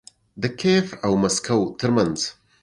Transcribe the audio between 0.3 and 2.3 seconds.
د کیف او مسکو ترمنځ